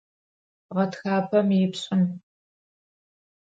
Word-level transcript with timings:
Гъэтхапэм 0.75 1.47
ипшӏым. 1.63 2.03